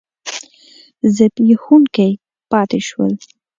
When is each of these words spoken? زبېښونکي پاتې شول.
زبېښونکي 1.15 2.09
پاتې 2.51 2.79
شول. 2.87 3.13